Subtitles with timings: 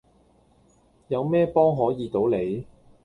[1.09, 2.65] 有咩幫可以到你?